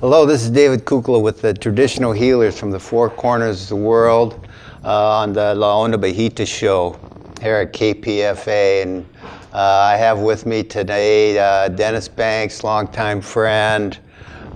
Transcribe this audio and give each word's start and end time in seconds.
Hello, 0.00 0.26
this 0.26 0.42
is 0.42 0.50
David 0.50 0.84
Kukkola 0.84 1.22
with 1.22 1.40
the 1.40 1.54
Traditional 1.54 2.12
Healers 2.12 2.58
from 2.58 2.70
the 2.70 2.78
Four 2.78 3.08
Corners 3.08 3.62
of 3.62 3.68
the 3.70 3.76
World 3.76 4.46
uh, 4.84 5.18
on 5.20 5.32
the 5.32 5.54
La 5.54 5.74
Onda 5.86 5.94
Bajita 5.96 6.46
show 6.46 6.98
here 7.40 7.56
at 7.56 7.72
KPFA. 7.72 8.82
And 8.82 9.06
uh, 9.54 9.58
I 9.58 9.96
have 9.96 10.18
with 10.20 10.44
me 10.44 10.62
today 10.62 11.38
uh, 11.38 11.68
Dennis 11.68 12.08
Banks, 12.08 12.62
longtime 12.62 13.22
friend. 13.22 13.98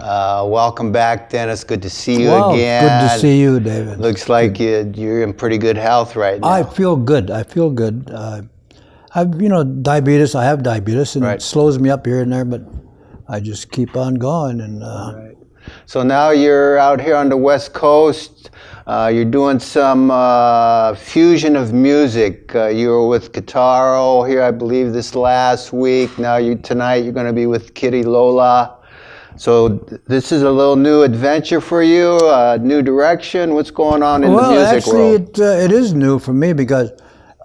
Uh, 0.01 0.47
welcome 0.49 0.93
back, 0.93 1.31
Dennis. 1.31 1.65
Good 1.65 1.81
to 1.83 1.91
see 1.91 2.21
you 2.23 2.29
Wow, 2.29 2.53
again. 2.53 2.83
good 3.09 3.15
to 3.15 3.21
see 3.21 3.41
you, 3.41 3.61
David. 3.61 3.99
Looks 3.99 4.29
like 4.29 4.59
you, 4.61 4.93
you're 4.95 5.23
in 5.23 5.33
pretty 5.33 5.59
good 5.59 5.77
health 5.77 6.17
right 6.17 6.41
now. 6.41 6.49
I 6.49 6.63
feel 6.63 6.97
good. 6.97 7.31
I 7.31 7.43
feel 7.45 7.71
good. 7.71 8.11
Uh, 8.13 8.43
I've, 9.15 9.41
you 9.41 9.49
know, 9.49 9.65
diabetes. 9.65 10.35
I 10.35 10.45
have 10.45 10.63
diabetes, 10.63 11.17
and 11.17 11.25
Right. 11.25 11.37
it 11.37 11.43
slows 11.43 11.79
me 11.79 11.89
up 11.91 12.05
here 12.07 12.21
and 12.21 12.33
there, 12.33 12.45
but 12.45 12.63
I 13.31 13.39
just 13.39 13.71
keep 13.71 13.97
on 13.97 14.17
going. 14.17 14.61
And 14.61 14.83
uh, 14.83 15.15
So 15.87 16.03
now 16.03 16.31
you're 16.31 16.79
out 16.79 17.01
here 17.01 17.15
on 17.15 17.29
the 17.29 17.37
West 17.37 17.73
Coast. 17.73 18.51
Uh, 18.89 19.09
you're 19.15 19.25
doing 19.25 19.61
some 19.61 20.11
uh, 20.11 20.97
fusion 20.97 21.55
of 21.55 21.73
music. 21.73 22.53
Uh, 22.57 22.67
you 22.67 22.89
were 22.89 23.07
with 23.07 23.31
Kitaro 23.31 24.29
here, 24.29 24.43
I 24.43 24.51
believe, 24.51 24.93
this 24.93 25.15
last 25.15 25.73
week. 25.73 26.19
Now 26.19 26.39
you 26.39 26.57
tonight 26.57 27.05
you're 27.05 27.13
going 27.13 27.29
to 27.29 27.33
be 27.33 27.47
with 27.47 27.73
Kirilola. 27.75 28.79
So 29.37 29.69
this 30.09 30.33
is 30.33 30.43
a 30.43 30.51
little 30.51 30.75
new 30.75 31.03
adventure 31.03 31.61
for 31.61 31.85
you, 31.85 32.19
a 32.29 32.59
new 32.59 32.83
direction. 32.83 33.55
What's 33.55 33.71
going 33.71 34.03
on 34.03 34.25
in 34.25 34.33
well, 34.33 34.51
the 34.51 34.57
music 34.57 34.77
actually, 34.79 35.11
world? 35.13 35.39
it, 35.39 35.41
uh, 35.41 35.65
it 35.65 35.71
is 35.71 35.95
new 35.95 36.19
for 36.19 36.33
me 36.33 36.53
because 36.53 36.91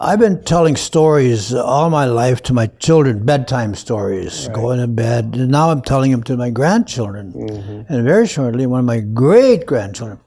I've 0.06 0.20
been 0.20 0.44
telling 0.44 0.76
stories 0.76 1.52
all 1.52 1.90
my 1.90 2.06
life 2.06 2.44
to 2.44 2.54
my 2.54 2.68
children, 2.68 3.26
bedtime 3.26 3.74
stories, 3.74 4.48
going 4.50 4.80
to 4.80 4.86
bed. 4.88 5.34
And 5.36 5.50
now 5.50 5.72
I'm 5.72 5.82
telling 5.82 6.12
them 6.12 6.22
to 6.24 6.38
my 6.38 6.52
grandchildren, 6.52 7.34
Mm-hmm. 7.34 7.92
and 7.92 8.04
very 8.06 8.28
shortly, 8.28 8.68
one 8.68 8.82
of 8.82 8.86
my 8.86 9.00
great 9.00 9.66
grandchildren. 9.66 10.20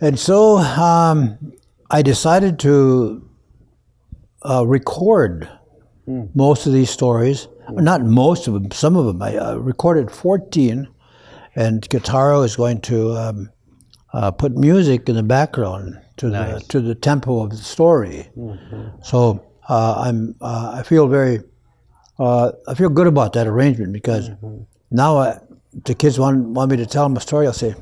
And 0.00 0.18
so 0.18 0.56
um, 0.56 1.36
I 1.90 2.00
decided 2.00 2.58
to 2.60 3.28
uh, 4.42 4.66
record 4.66 5.46
most 6.34 6.66
of 6.66 6.72
these 6.72 6.88
stories. 6.88 7.46
Not 7.70 8.02
most 8.02 8.48
of 8.48 8.54
them, 8.54 8.70
some 8.70 8.96
of 8.96 9.04
them. 9.04 9.20
I 9.20 9.36
uh, 9.36 9.56
recorded 9.56 10.10
14, 10.10 10.88
and 11.54 11.82
Kitaro 11.90 12.42
is 12.42 12.56
going 12.56 12.80
to 12.82 13.12
um, 13.12 13.50
uh, 14.12 14.30
put 14.30 14.56
music 14.56 15.08
in 15.08 15.16
the 15.16 15.22
background 15.22 16.00
to 16.16 16.30
the 16.30 16.64
to 16.68 16.80
the 16.80 16.94
tempo 16.94 17.42
of 17.42 17.50
the 17.50 17.56
story. 17.56 18.28
So 19.02 19.44
uh, 19.68 20.02
I'm 20.06 20.34
uh, 20.40 20.72
I 20.76 20.82
feel 20.82 21.06
very 21.08 21.40
uh, 22.18 22.52
I 22.66 22.74
feel 22.74 22.88
good 22.88 23.06
about 23.06 23.32
that 23.34 23.46
arrangement 23.46 23.92
because 23.92 24.30
now 24.90 25.18
I, 25.18 25.38
the 25.84 25.94
kids 25.94 26.18
want 26.18 26.44
want 26.48 26.70
me 26.70 26.76
to 26.78 26.86
tell 26.86 27.04
them 27.04 27.16
a 27.16 27.20
story. 27.20 27.46
I'll 27.46 27.52
say. 27.52 27.74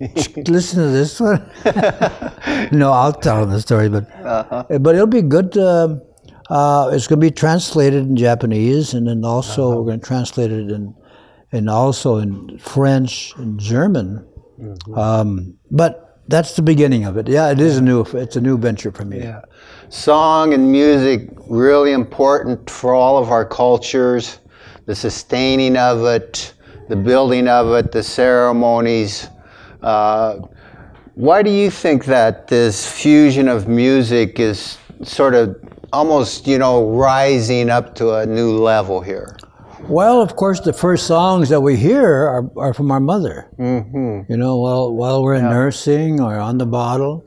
Listen 0.46 0.78
to 0.84 0.90
this 0.90 1.18
one. 1.18 1.42
no, 2.70 2.92
I'll 2.92 3.12
tell 3.12 3.40
them 3.40 3.50
the 3.50 3.60
story, 3.60 3.88
but 3.88 4.08
but 4.82 4.94
it'll 4.94 5.06
be 5.06 5.22
good. 5.22 5.56
um 5.58 6.02
uh, 6.50 6.90
it's 6.92 7.06
going 7.06 7.20
to 7.20 7.26
be 7.26 7.30
translated 7.30 8.06
in 8.06 8.16
Japanese, 8.16 8.94
and 8.94 9.06
then 9.06 9.24
also 9.24 9.76
we're 9.76 9.84
going 9.84 10.00
to 10.00 10.06
translate 10.06 10.50
it 10.50 10.70
in, 10.70 10.94
and 11.52 11.68
also 11.68 12.16
in 12.16 12.58
French 12.58 13.34
and 13.36 13.60
German. 13.60 14.26
Um, 14.94 15.56
but 15.70 16.20
that's 16.28 16.56
the 16.56 16.62
beginning 16.62 17.04
of 17.04 17.16
it. 17.16 17.28
Yeah, 17.28 17.50
it 17.50 17.60
is 17.60 17.78
a 17.78 17.82
new. 17.82 18.02
It's 18.02 18.36
a 18.36 18.40
new 18.40 18.58
venture 18.58 18.92
for 18.92 19.04
me. 19.04 19.20
Yeah. 19.20 19.40
Song 19.88 20.52
and 20.52 20.70
music 20.70 21.30
really 21.48 21.92
important 21.92 22.68
for 22.68 22.94
all 22.94 23.16
of 23.16 23.30
our 23.30 23.44
cultures. 23.44 24.40
The 24.86 24.94
sustaining 24.94 25.76
of 25.76 26.04
it, 26.04 26.54
the 26.88 26.96
building 26.96 27.48
of 27.48 27.72
it, 27.72 27.92
the 27.92 28.02
ceremonies. 28.02 29.28
Uh, 29.82 30.40
why 31.14 31.42
do 31.42 31.50
you 31.50 31.70
think 31.70 32.04
that 32.06 32.48
this 32.48 32.86
fusion 32.90 33.48
of 33.48 33.68
music 33.68 34.38
is 34.38 34.78
sort 35.02 35.34
of 35.34 35.56
almost, 35.92 36.46
you 36.46 36.58
know, 36.58 36.90
rising 36.90 37.70
up 37.70 37.94
to 37.96 38.14
a 38.14 38.26
new 38.26 38.52
level 38.58 39.00
here? 39.00 39.36
Well, 39.82 40.20
of 40.20 40.36
course, 40.36 40.60
the 40.60 40.72
first 40.72 41.06
songs 41.06 41.48
that 41.48 41.60
we 41.60 41.76
hear 41.76 42.04
are, 42.04 42.50
are 42.56 42.74
from 42.74 42.90
our 42.90 43.00
mother. 43.00 43.48
Mm-hmm. 43.58 44.30
You 44.30 44.36
know, 44.36 44.56
while 44.56 44.92
while 44.92 45.22
we're 45.22 45.40
nursing 45.40 46.20
or 46.20 46.36
on 46.38 46.58
the 46.58 46.66
bottle, 46.66 47.24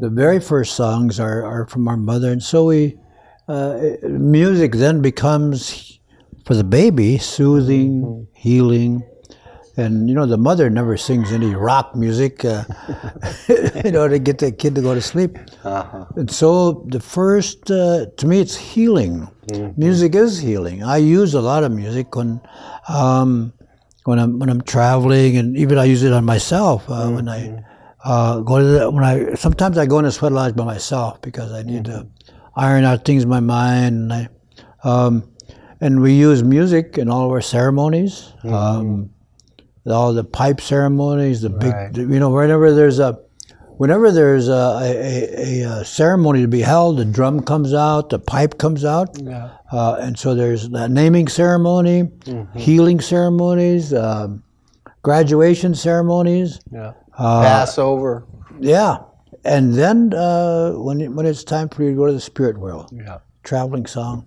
the 0.00 0.10
very 0.10 0.40
first 0.40 0.74
songs 0.74 1.20
are, 1.20 1.44
are 1.44 1.66
from 1.66 1.88
our 1.88 1.96
mother, 1.96 2.32
and 2.32 2.42
so 2.42 2.66
we 2.66 2.98
uh, 3.48 3.78
music 4.02 4.72
then 4.72 5.02
becomes 5.02 5.98
for 6.44 6.54
the 6.54 6.64
baby 6.64 7.18
soothing, 7.18 8.26
healing. 8.34 9.02
And 9.76 10.08
you 10.08 10.14
know 10.14 10.26
the 10.26 10.38
mother 10.38 10.70
never 10.70 10.96
sings 10.96 11.32
any 11.32 11.54
rock 11.54 11.96
music, 11.96 12.44
uh, 12.44 12.64
you 13.84 13.90
know, 13.90 14.06
to 14.06 14.18
get 14.18 14.38
the 14.38 14.52
kid 14.52 14.74
to 14.76 14.82
go 14.82 14.94
to 14.94 15.00
sleep. 15.00 15.36
And 16.16 16.30
so 16.30 16.84
the 16.88 17.00
first, 17.00 17.70
uh, 17.70 18.06
to 18.16 18.26
me, 18.26 18.40
it's 18.40 18.56
healing. 18.56 19.28
Music 19.76 20.14
is 20.14 20.38
healing. 20.38 20.82
I 20.82 20.98
use 20.98 21.34
a 21.34 21.40
lot 21.40 21.64
of 21.64 21.72
music 21.72 22.14
when, 22.14 22.40
um, 22.88 23.52
when 24.04 24.18
I'm 24.18 24.38
when 24.38 24.48
I'm 24.48 24.62
traveling, 24.62 25.36
and 25.36 25.56
even 25.56 25.76
I 25.76 25.84
use 25.84 26.02
it 26.02 26.12
on 26.12 26.24
myself 26.24 26.88
uh, 26.88 27.10
when 27.10 27.28
I 27.28 27.64
uh, 28.04 28.40
go 28.40 28.58
to 28.58 28.64
the, 28.64 28.90
when 28.90 29.02
I 29.02 29.34
sometimes 29.34 29.76
I 29.76 29.86
go 29.86 29.98
in 29.98 30.04
a 30.04 30.12
sweat 30.12 30.32
lodge 30.32 30.54
by 30.54 30.64
myself 30.64 31.20
because 31.20 31.52
I 31.52 31.62
need 31.62 31.86
to 31.86 32.06
iron 32.54 32.84
out 32.84 33.04
things 33.04 33.24
in 33.24 33.28
my 33.28 33.40
mind. 33.40 34.12
And 34.12 34.12
I, 34.12 34.28
um, 34.84 35.30
and 35.80 36.00
we 36.00 36.14
use 36.14 36.42
music 36.42 36.96
in 36.98 37.08
all 37.08 37.26
of 37.26 37.30
our 37.32 37.40
ceremonies. 37.40 38.32
Um, 38.44 39.10
all 39.86 40.12
the 40.14 40.24
pipe 40.24 40.60
ceremonies, 40.60 41.42
the 41.42 41.50
big, 41.50 41.72
Right. 41.72 41.96
you 41.96 42.18
know, 42.20 42.30
whenever 42.30 42.72
there's 42.72 42.98
a, 42.98 43.18
whenever 43.76 44.10
there's 44.10 44.48
a, 44.48 44.52
a, 44.80 45.62
a, 45.62 45.80
a 45.80 45.84
ceremony 45.84 46.40
to 46.42 46.48
be 46.48 46.60
held, 46.62 46.96
the 46.98 47.04
drum 47.04 47.42
comes 47.42 47.74
out, 47.74 48.08
the 48.10 48.18
pipe 48.18 48.56
comes 48.58 48.84
out, 48.84 49.08
Yeah. 49.20 49.50
uh, 49.72 49.96
and 50.00 50.18
so 50.18 50.34
there's 50.34 50.68
that 50.70 50.90
naming 50.90 51.28
ceremony, 51.28 52.08
healing 52.56 53.00
ceremonies, 53.00 53.92
um, 53.92 54.42
graduation 55.02 55.74
ceremonies, 55.74 56.60
Yeah. 56.72 56.92
uh, 57.18 57.42
Passover. 57.42 58.24
yeah, 58.60 58.98
and 59.44 59.74
then 59.74 60.14
uh, 60.14 60.72
when 60.72 61.00
it, 61.02 61.12
when 61.12 61.26
it's 61.26 61.44
time 61.44 61.68
for 61.68 61.82
you 61.82 61.90
to 61.90 61.96
go 61.96 62.06
to 62.06 62.12
the 62.12 62.20
spirit 62.20 62.56
world, 62.58 62.88
Yeah. 62.92 63.18
traveling 63.42 63.84
song. 63.86 64.26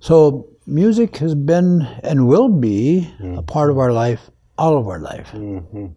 So 0.00 0.48
music 0.66 1.18
has 1.18 1.34
been 1.34 1.82
and 2.02 2.26
will 2.26 2.48
be 2.48 3.08
a 3.22 3.42
part 3.42 3.70
of 3.70 3.78
our 3.78 3.92
life, 3.92 4.30
all 4.58 4.76
of 4.78 4.88
our 4.88 4.98
life. 4.98 5.32
And 5.34 5.92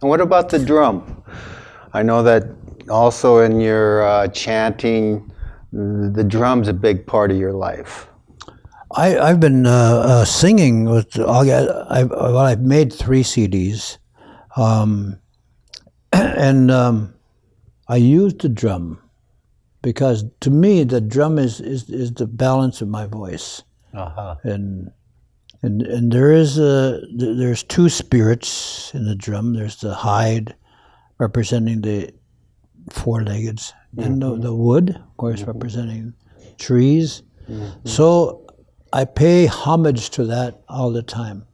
what 0.00 0.20
about 0.20 0.48
the 0.48 0.58
drum? 0.58 1.22
I 1.92 2.02
know 2.02 2.22
that 2.22 2.44
also 2.88 3.38
in 3.40 3.60
your 3.60 4.02
uh, 4.02 4.28
chanting, 4.28 5.30
the 5.72 6.24
drum's 6.26 6.68
a 6.68 6.72
big 6.72 7.06
part 7.06 7.30
of 7.30 7.36
your 7.36 7.52
life. 7.52 8.08
I, 8.92 9.18
I've 9.18 9.38
been 9.40 9.66
uh, 9.66 9.70
uh, 9.70 10.24
singing 10.24 10.86
with. 10.86 11.18
I've, 11.18 12.10
well, 12.10 12.38
I've 12.38 12.60
made 12.62 12.90
three 12.92 13.22
CDs, 13.22 13.98
um, 14.56 15.18
and 16.12 16.70
um, 16.70 17.14
I 17.88 17.96
use 17.96 18.32
the 18.34 18.48
drum 18.48 18.98
because 19.82 20.24
to 20.40 20.50
me 20.50 20.84
the 20.84 21.00
drum 21.02 21.38
is, 21.38 21.60
is, 21.60 21.88
is 21.90 22.12
the 22.14 22.26
balance 22.26 22.80
of 22.80 22.88
my 22.88 23.06
voice, 23.06 23.62
Uh-huh. 23.92 24.36
and 24.42 24.90
and 25.62 25.82
and 25.82 26.12
there 26.12 26.32
is 26.32 26.58
a 26.58 27.00
there's 27.14 27.62
two 27.62 27.88
spirits 27.88 28.92
in 28.94 29.04
the 29.04 29.14
drum. 29.14 29.54
There's 29.54 29.76
the 29.80 29.94
hide, 29.94 30.54
representing 31.18 31.80
the 31.82 32.12
four-leggeds, 32.90 33.74
and 33.98 34.22
the, 34.22 34.36
the 34.36 34.54
wood, 34.54 34.90
of 34.90 35.16
course, 35.16 35.42
representing 35.42 36.14
trees. 36.58 37.22
So 37.84 38.46
I 38.92 39.04
pay 39.04 39.46
homage 39.46 40.10
to 40.10 40.24
that 40.26 40.62
all 40.68 40.90
the 40.92 41.02
time. 41.02 41.44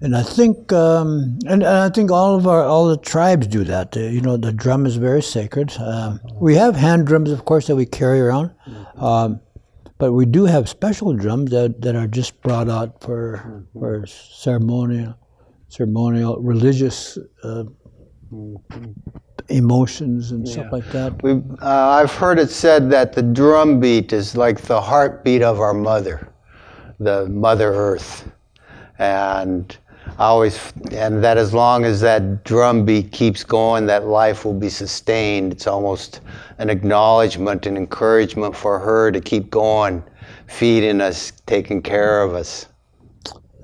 And 0.00 0.16
I 0.16 0.22
think, 0.24 0.72
um, 0.72 1.38
and, 1.46 1.62
and 1.62 1.64
I 1.64 1.88
think 1.88 2.10
all 2.10 2.34
of 2.34 2.46
our 2.48 2.64
all 2.64 2.88
the 2.88 2.96
tribes 2.96 3.46
do 3.46 3.62
that. 3.64 3.96
Uh, 3.96 4.00
you 4.00 4.20
know, 4.20 4.36
the 4.36 4.50
drum 4.52 4.84
is 4.84 4.96
very 4.96 5.22
sacred. 5.22 5.72
Um, 5.78 6.18
we 6.40 6.56
have 6.56 6.74
hand 6.74 7.06
drums, 7.06 7.30
of 7.30 7.44
course, 7.44 7.68
that 7.68 7.76
we 7.76 7.86
carry 7.86 8.20
around, 8.20 8.50
um, 8.96 9.40
but 10.02 10.14
we 10.14 10.26
do 10.26 10.46
have 10.46 10.68
special 10.68 11.12
drums 11.12 11.52
that, 11.52 11.80
that 11.80 11.94
are 11.94 12.08
just 12.08 12.42
brought 12.42 12.68
out 12.68 13.00
for 13.00 13.64
for 13.72 14.04
ceremonial, 14.04 15.14
ceremonial, 15.68 16.40
religious 16.40 17.18
uh, 17.44 17.62
emotions 19.48 20.32
and 20.32 20.48
stuff 20.48 20.72
like 20.72 20.90
that. 20.90 21.22
We, 21.22 21.34
uh, 21.60 22.00
I've 22.00 22.12
heard 22.12 22.40
it 22.40 22.50
said 22.50 22.90
that 22.90 23.12
the 23.12 23.22
drum 23.22 23.78
beat 23.78 24.12
is 24.12 24.36
like 24.36 24.62
the 24.62 24.80
heartbeat 24.80 25.40
of 25.40 25.60
our 25.60 25.72
mother, 25.72 26.32
the 26.98 27.28
Mother 27.28 27.72
Earth, 27.72 28.28
and 28.98 29.76
I 30.18 30.26
always, 30.26 30.72
and 30.92 31.22
that 31.24 31.38
as 31.38 31.54
long 31.54 31.84
as 31.84 32.00
that 32.02 32.44
drum 32.44 32.84
beat 32.84 33.12
keeps 33.12 33.44
going, 33.44 33.86
that 33.86 34.06
life 34.06 34.44
will 34.44 34.58
be 34.58 34.68
sustained. 34.68 35.52
It's 35.52 35.66
almost 35.66 36.20
an 36.58 36.70
acknowledgement 36.70 37.66
and 37.66 37.76
encouragement 37.76 38.54
for 38.54 38.78
her 38.78 39.10
to 39.10 39.20
keep 39.20 39.50
going, 39.50 40.02
feeding 40.46 41.00
us, 41.00 41.32
taking 41.46 41.82
care 41.82 42.22
of 42.22 42.34
us. 42.34 42.66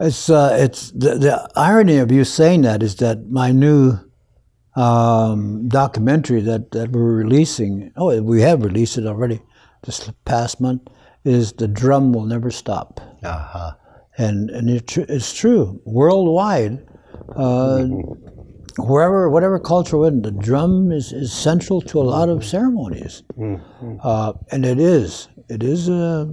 It's 0.01 0.31
uh, 0.31 0.57
it's 0.59 0.91
the, 0.93 1.19
the 1.19 1.51
irony 1.57 1.99
of 1.99 2.13
you 2.13 2.25
saying 2.25 2.63
that 2.63 2.83
is 2.83 2.97
that 2.97 3.31
my 3.31 3.51
new 3.51 3.99
um, 4.77 5.69
documentary 5.69 6.41
that, 6.43 6.71
that 6.71 6.93
we're 6.93 7.13
releasing. 7.13 7.93
Oh, 7.97 8.23
we 8.23 8.43
have 8.43 8.65
released 8.65 8.97
it 8.97 9.07
already 9.07 9.43
this 9.85 10.11
past 10.25 10.61
month. 10.61 10.83
Is 11.25 11.53
the 11.53 11.69
drum 11.69 12.13
will 12.13 12.25
never 12.25 12.51
stop. 12.51 13.01
Uh-huh. 13.23 13.73
And 14.19 14.51
and 14.51 14.69
it, 14.69 14.97
it's 14.99 15.33
true 15.33 15.81
worldwide. 15.85 16.85
Uh, 17.37 17.87
wherever, 18.79 19.29
whatever 19.31 19.59
culture 19.59 19.99
we're 19.99 20.09
in, 20.09 20.23
the 20.23 20.31
drum 20.31 20.91
is, 20.93 21.13
is 21.13 21.33
central 21.33 21.81
to 21.83 22.01
a 22.01 22.03
lot 22.03 22.29
of 22.29 22.45
ceremonies. 22.45 23.23
Uh, 24.03 24.33
and 24.51 24.65
it 24.65 24.79
is. 24.81 25.29
It 25.49 25.63
is 25.63 25.89
a, 25.89 26.27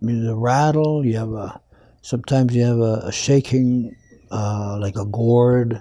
I 0.00 0.04
mean, 0.04 0.24
the 0.24 0.36
rattle, 0.36 1.04
you 1.04 1.16
have 1.16 1.32
a, 1.32 1.60
sometimes 2.02 2.54
you 2.54 2.64
have 2.64 2.78
a, 2.78 3.02
a 3.06 3.12
shaking, 3.12 3.96
uh, 4.30 4.78
like 4.80 4.96
a 4.96 5.04
gourd, 5.06 5.80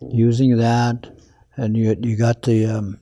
using 0.00 0.56
that. 0.56 1.10
And 1.56 1.76
you, 1.76 1.96
you 2.00 2.16
got 2.16 2.42
the, 2.42 2.66
um, 2.66 3.00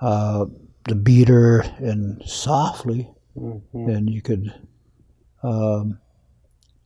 uh, 0.00 0.46
the 0.84 0.94
beater 0.94 1.60
and 1.78 2.22
softly, 2.24 3.10
and 3.72 4.08
you 4.08 4.22
could, 4.22 4.54
um, 5.42 5.98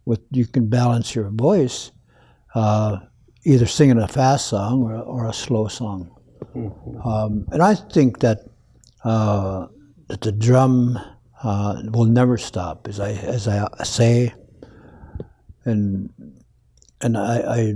with, 0.05 0.21
you 0.31 0.47
can 0.47 0.69
balance 0.69 1.15
your 1.15 1.31
voice. 1.31 1.93
Uh, 2.55 2.99
either 3.45 3.67
singing 3.67 3.99
a 3.99 4.09
fast 4.09 4.47
song 4.47 4.83
or, 4.83 4.95
or 4.95 5.27
a 5.27 5.33
slow 5.33 5.67
song. 5.69 6.11
Um, 7.05 7.47
and 7.51 7.63
I 7.63 7.75
think 7.75 8.21
that 8.21 8.41
uh, 9.05 9.67
that 10.09 10.21
the 10.21 10.33
drum 10.33 10.99
uh, 11.43 11.83
will 11.91 12.05
never 12.05 12.37
stop, 12.39 12.89
as 12.89 13.01
I 13.01 13.13
as 13.13 13.49
I 13.49 13.67
say, 13.85 14.35
and 15.65 16.11
and 17.01 17.17
I, 17.17 17.39
I 17.39 17.75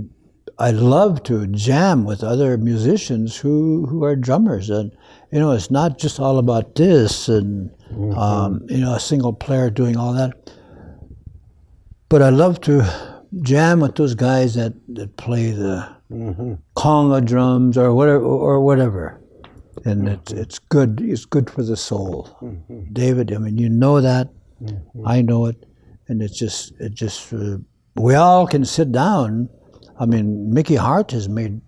I 0.59 0.71
love 0.71 1.23
to 1.23 1.47
jam 1.47 2.03
with 2.05 2.23
other 2.23 2.57
musicians 2.57 3.37
who, 3.37 3.85
who 3.87 4.03
are 4.03 4.15
drummers, 4.15 4.69
and 4.69 4.91
you 5.31 5.39
know 5.39 5.51
it's 5.51 5.71
not 5.71 5.97
just 5.97 6.19
all 6.19 6.37
about 6.37 6.75
this 6.75 7.27
and 7.27 7.71
um, 8.15 8.65
you 8.69 8.77
know 8.77 8.93
a 8.93 8.99
single 8.99 9.33
player 9.33 9.69
doing 9.69 9.97
all 9.97 10.13
that, 10.13 10.51
but 12.09 12.21
I 12.21 12.29
love 12.29 12.61
to 12.61 12.83
jam 13.41 13.79
with 13.81 13.95
those 13.95 14.15
guys 14.15 14.55
that, 14.55 14.73
that 14.95 15.17
play 15.17 15.51
the 15.51 15.95
conga 16.75 17.23
drums 17.25 17.77
or 17.77 17.93
whatever 17.93 18.23
or 18.23 18.59
whatever, 18.61 19.19
and 19.85 20.07
it's 20.07 20.31
it's 20.31 20.59
good. 20.59 21.01
It's 21.01 21.25
good 21.25 21.49
for 21.49 21.63
the 21.63 21.75
soul. 21.75 22.29
David, 22.93 23.33
I 23.33 23.37
mean, 23.39 23.57
you 23.57 23.69
know 23.69 23.99
that. 24.01 24.29
I 25.05 25.21
know 25.21 25.45
it, 25.47 25.65
and 26.07 26.21
it's 26.21 26.37
just 26.39 26.71
it 26.79 26.93
just 26.93 27.33
uh, 27.33 27.57
we 27.95 28.15
all 28.15 28.47
can 28.47 28.63
sit 28.65 28.91
down. 28.91 29.49
I 29.99 30.05
mean, 30.05 30.51
Mickey 30.53 30.75
Hart 30.75 31.11
has 31.11 31.27
made 31.27 31.59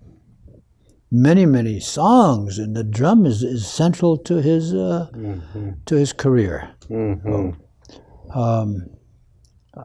many 1.12 1.44
many 1.46 1.80
songs, 1.80 2.58
and 2.58 2.74
the 2.74 2.82
drum 2.84 3.26
is, 3.26 3.42
is 3.42 3.66
central 3.68 4.16
to 4.16 4.40
his 4.40 4.72
uh, 4.74 5.08
to 5.86 5.94
his 5.96 6.12
career. 6.12 6.70
Um, 8.34 8.88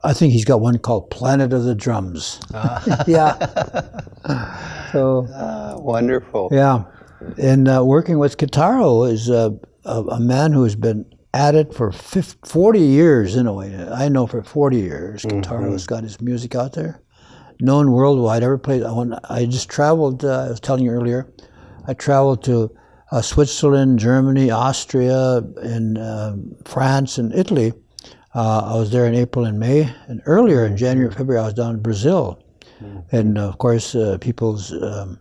I 0.04 0.14
think 0.14 0.34
he's 0.34 0.46
got 0.46 0.62
one 0.62 0.78
called 0.80 1.10
Planet 1.12 1.54
of 1.54 1.64
the 1.64 1.76
Drums. 1.76 2.40
yeah. 3.08 3.38
so 4.92 5.28
Ah, 5.34 5.76
wonderful. 5.78 6.50
yeah, 6.52 6.84
and 7.38 7.68
uh, 7.68 7.84
working 7.86 8.18
with 8.20 8.38
Kitaro 8.38 9.10
is 9.10 9.30
uh, 9.30 9.52
a, 9.86 10.02
a 10.04 10.20
man 10.20 10.54
who 10.54 10.64
has 10.64 10.76
been 10.76 11.06
at 11.34 11.54
it 11.56 11.74
for 11.74 11.92
50, 11.92 12.40
40 12.48 12.80
years 12.80 13.36
in 13.36 13.46
a 13.46 13.54
way. 13.54 13.76
I 13.94 14.10
know 14.10 14.26
for 14.26 14.42
40 14.44 14.78
years, 14.78 15.24
Kitaro's 15.24 15.86
got 15.86 16.04
his 16.04 16.20
music 16.22 16.56
out 16.56 16.74
there, 16.74 17.02
known 17.62 17.92
worldwide. 17.92 18.42
Ever 18.44 18.58
played? 18.58 18.84
I, 18.84 18.92
went, 18.92 19.14
I 19.30 19.46
just 19.46 19.70
traveled. 19.70 20.24
Uh, 20.26 20.46
I 20.46 20.50
was 20.50 20.60
telling 20.60 20.84
you 20.84 20.92
earlier, 20.92 21.32
I 21.88 21.94
traveled 21.94 22.44
to 22.46 22.72
uh, 23.12 23.22
Switzerland, 23.22 24.00
Germany, 24.00 24.50
Austria, 24.50 25.44
and 25.62 25.98
uh, 25.98 26.36
France, 26.66 27.18
and 27.18 27.34
Italy. 27.36 27.74
Uh, 28.36 28.74
I 28.74 28.78
was 28.78 28.92
there 28.92 29.06
in 29.06 29.16
April 29.16 29.46
and 29.46 29.58
May, 29.60 29.90
and 30.08 30.22
earlier 30.26 30.66
in 30.66 30.76
January, 30.76 31.10
February, 31.14 31.42
I 31.42 31.46
was 31.46 31.54
down 31.54 31.76
in 31.76 31.82
Brazil, 31.82 32.44
and 33.12 33.38
of 33.38 33.58
course, 33.58 33.96
uh, 33.96 34.18
people's 34.20 34.74
um, 34.74 35.18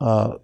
uh, 0.00 0.34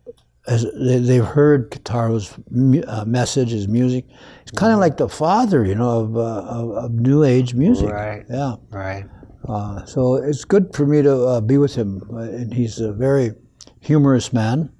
as 0.48 0.66
they, 0.74 0.98
they've 0.98 1.24
heard 1.24 1.70
Kitaro's 1.70 2.34
mu- 2.50 2.82
uh, 2.88 3.04
message, 3.04 3.50
his 3.50 3.68
music. 3.68 4.06
It's 4.42 4.50
kind 4.52 4.72
of 4.72 4.78
like 4.80 4.96
the 4.96 5.08
father, 5.08 5.64
you 5.64 5.74
know, 5.74 6.00
of, 6.00 6.16
uh, 6.16 6.20
of, 6.58 6.70
of 6.84 6.92
new 6.94 7.22
age 7.22 7.54
music. 7.54 7.90
Right. 7.90 8.24
Yeah. 8.28 8.56
Right. 8.70 9.04
Uh, 9.46 9.84
so 9.84 10.14
it's 10.14 10.44
good 10.44 10.74
for 10.74 10.86
me 10.86 11.02
to 11.02 11.14
uh, 11.26 11.40
be 11.42 11.58
with 11.58 11.74
him, 11.74 12.00
and 12.16 12.52
he's 12.54 12.80
a 12.80 12.92
very 12.92 13.32
humorous 13.80 14.32
man, 14.32 14.70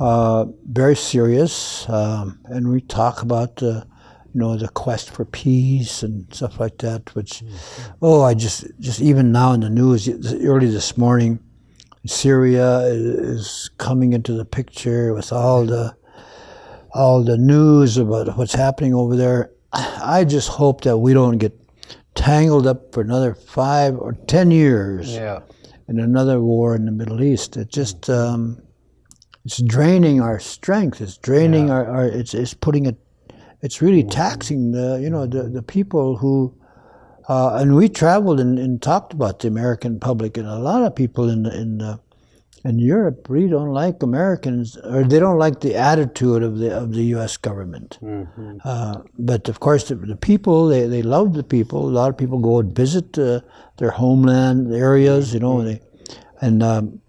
uh, 0.00 0.44
very 0.68 0.96
serious, 0.96 1.88
um, 1.88 2.40
and 2.46 2.68
we 2.68 2.80
talk 2.80 3.22
about 3.22 3.62
uh, 3.62 3.84
you 4.36 4.40
know 4.42 4.54
the 4.58 4.68
quest 4.68 5.10
for 5.10 5.24
peace 5.24 6.02
and 6.02 6.26
stuff 6.34 6.60
like 6.60 6.76
that. 6.78 7.14
Which, 7.14 7.42
oh, 8.02 8.20
I 8.20 8.34
just 8.34 8.66
just 8.78 9.00
even 9.00 9.32
now 9.32 9.54
in 9.54 9.60
the 9.60 9.70
news 9.70 10.06
early 10.44 10.68
this 10.68 10.98
morning, 10.98 11.38
Syria 12.04 12.80
is 12.80 13.70
coming 13.78 14.12
into 14.12 14.34
the 14.34 14.44
picture 14.44 15.14
with 15.14 15.32
all 15.32 15.64
the 15.64 15.96
all 16.92 17.24
the 17.24 17.38
news 17.38 17.96
about 17.96 18.36
what's 18.36 18.52
happening 18.52 18.92
over 18.92 19.16
there. 19.16 19.52
I 19.72 20.24
just 20.24 20.48
hope 20.48 20.82
that 20.82 20.98
we 20.98 21.14
don't 21.14 21.38
get 21.38 21.58
tangled 22.14 22.66
up 22.66 22.92
for 22.92 23.00
another 23.00 23.34
five 23.34 23.96
or 23.96 24.12
ten 24.26 24.50
years 24.50 25.14
Yeah. 25.14 25.40
in 25.88 25.98
another 25.98 26.42
war 26.42 26.76
in 26.76 26.84
the 26.84 26.92
Middle 26.92 27.22
East. 27.22 27.56
It 27.56 27.70
just 27.70 28.10
um, 28.10 28.60
it's 29.46 29.62
draining 29.62 30.20
our 30.20 30.38
strength. 30.40 31.00
It's 31.00 31.16
draining 31.16 31.70
our, 31.70 31.86
our. 31.88 32.04
It's 32.04 32.34
it's 32.34 32.52
putting 32.52 32.84
it. 32.84 32.96
It's 33.66 33.82
really 33.82 34.04
taxing 34.04 34.60
the 34.70 34.88
you 35.02 35.10
know 35.10 35.26
the 35.26 35.42
the 35.58 35.62
people 35.76 36.16
who. 36.16 36.54
Uh, 37.28 37.56
and 37.60 37.74
we 37.74 37.88
traveled 37.88 38.38
and, 38.38 38.56
and 38.56 38.80
talked 38.80 39.12
about 39.12 39.40
the 39.40 39.48
American 39.48 39.98
public, 39.98 40.36
and 40.38 40.46
a 40.46 40.60
lot 40.70 40.80
of 40.86 40.94
people 40.94 41.28
in 41.28 41.44
in 41.62 41.82
uh, 41.82 41.96
in 42.64 42.78
Europe 42.78 43.26
really 43.28 43.48
don't 43.48 43.72
like 43.82 44.02
Americans, 44.02 44.76
or 44.76 45.02
they 45.02 45.18
don't 45.18 45.38
like 45.38 45.60
the 45.60 45.74
attitude 45.74 46.42
of 46.48 46.58
the 46.58 46.70
of 46.82 46.92
the 46.92 47.04
U.S. 47.16 47.36
government. 47.48 47.98
Uh, 48.64 48.94
but 49.30 49.48
of 49.48 49.58
course, 49.58 49.88
the, 49.88 49.96
the 49.96 50.20
people 50.30 50.68
they, 50.68 50.86
they 50.86 51.02
love 51.02 51.34
the 51.34 51.42
people. 51.56 51.88
A 51.88 51.94
lot 52.00 52.10
of 52.10 52.16
people 52.16 52.38
go 52.38 52.60
and 52.60 52.72
visit 52.84 53.18
uh, 53.18 53.40
their 53.78 53.90
homeland 53.90 54.72
areas, 54.72 55.34
you 55.34 55.40
know, 55.40 55.58
and 55.60 55.68
they, 55.68 55.80
and 56.40 56.62
um, 56.62 57.00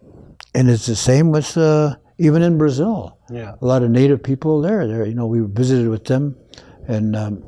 and 0.55 0.69
it's 0.69 0.87
the 0.87 0.95
same 0.95 1.31
with 1.31 1.55
uh, 1.57 1.95
even 2.17 2.41
in 2.41 2.57
Brazil. 2.57 3.17
Yeah. 3.29 3.55
A 3.61 3.65
lot 3.65 3.83
of 3.83 3.89
native 3.89 4.23
people 4.23 4.61
there. 4.61 4.87
There, 4.87 5.05
you 5.05 5.15
know, 5.15 5.27
we 5.27 5.41
visited 5.41 5.89
with 5.89 6.05
them, 6.05 6.35
and 6.87 7.15
um, 7.15 7.43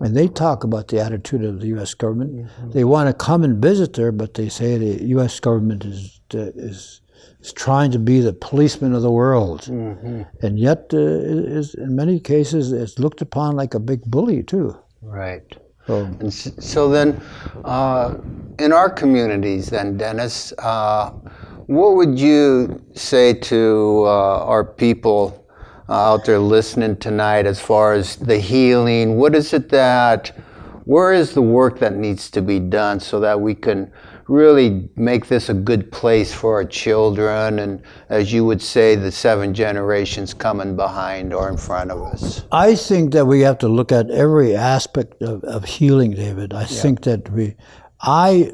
and 0.00 0.16
they 0.16 0.28
talk 0.28 0.64
about 0.64 0.88
the 0.88 1.00
attitude 1.00 1.44
of 1.44 1.60
the 1.60 1.68
U.S. 1.68 1.94
government. 1.94 2.48
They 2.72 2.84
want 2.84 3.08
to 3.08 3.14
come 3.14 3.44
and 3.44 3.60
visit 3.62 3.94
there, 3.94 4.12
but 4.12 4.34
they 4.34 4.48
say 4.48 4.78
the 4.78 5.04
U.S. 5.08 5.40
government 5.40 5.84
is 5.84 6.20
is 6.32 7.00
is 7.40 7.52
trying 7.52 7.90
to 7.90 7.98
be 7.98 8.20
the 8.20 8.32
policeman 8.32 8.94
of 8.94 9.02
the 9.02 9.10
world, 9.10 9.68
and 9.68 10.58
yet 10.58 10.90
uh, 10.92 10.98
is 10.98 11.74
in 11.74 11.94
many 11.96 12.20
cases 12.20 12.72
it's 12.72 12.98
looked 12.98 13.20
upon 13.20 13.56
like 13.56 13.74
a 13.74 13.80
big 13.80 14.02
bully 14.06 14.42
too. 14.42 14.76
Right. 15.00 15.56
So 15.86 16.04
And 16.20 16.32
so 16.32 16.88
then, 16.88 17.20
uh, 17.64 18.14
in 18.58 18.72
our 18.72 18.88
communities, 18.88 19.70
then, 19.70 19.96
Dennis, 19.96 20.52
uh, 20.58 21.10
what 21.66 21.96
would 21.96 22.18
you 22.18 22.82
say 22.94 23.34
to 23.34 24.02
uh, 24.04 24.44
our 24.44 24.64
people 24.64 25.46
uh, 25.88 26.12
out 26.12 26.24
there 26.24 26.38
listening 26.38 26.96
tonight 26.96 27.46
as 27.46 27.60
far 27.60 27.94
as 27.94 28.16
the 28.16 28.38
healing? 28.38 29.16
What 29.16 29.34
is 29.34 29.52
it 29.52 29.68
that, 29.70 30.28
where 30.84 31.12
is 31.12 31.34
the 31.34 31.42
work 31.42 31.78
that 31.80 31.94
needs 31.94 32.30
to 32.30 32.42
be 32.42 32.58
done 32.58 33.00
so 33.00 33.20
that 33.20 33.40
we 33.40 33.54
can 33.54 33.92
really 34.28 34.88
make 34.96 35.26
this 35.26 35.48
a 35.48 35.54
good 35.54 35.90
place 35.92 36.32
for 36.32 36.54
our 36.54 36.64
children 36.64 37.58
and, 37.58 37.82
as 38.08 38.32
you 38.32 38.44
would 38.44 38.62
say, 38.62 38.94
the 38.94 39.10
seven 39.10 39.52
generations 39.52 40.32
coming 40.32 40.76
behind 40.76 41.34
or 41.34 41.48
in 41.48 41.56
front 41.56 41.90
of 41.90 42.00
us? 42.02 42.42
I 42.52 42.74
think 42.74 43.12
that 43.12 43.26
we 43.26 43.40
have 43.40 43.58
to 43.58 43.68
look 43.68 43.92
at 43.92 44.10
every 44.10 44.54
aspect 44.56 45.20
of, 45.22 45.42
of 45.44 45.64
healing, 45.64 46.12
David. 46.12 46.54
I 46.54 46.64
think 46.64 47.02
that 47.02 47.30
we, 47.30 47.56
I, 48.00 48.52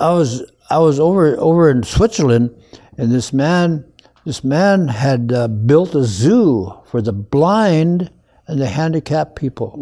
I 0.00 0.12
was 0.12 0.42
I 0.74 0.78
was 0.78 0.98
over 1.00 1.36
over 1.38 1.70
in 1.70 1.82
Switzerland, 1.82 2.50
and 2.98 3.12
this 3.12 3.32
man 3.32 3.84
this 4.24 4.42
man 4.42 4.88
had 4.88 5.32
uh, 5.32 5.48
built 5.48 5.94
a 5.94 6.04
zoo 6.04 6.72
for 6.86 7.02
the 7.02 7.12
blind 7.12 8.10
and 8.46 8.60
the 8.60 8.66
handicapped 8.66 9.36
people, 9.36 9.76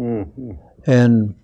and 0.85 1.35